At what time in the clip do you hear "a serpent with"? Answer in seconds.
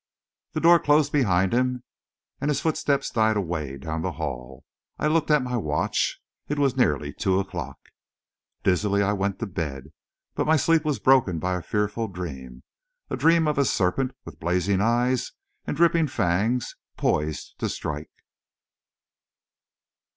13.59-14.39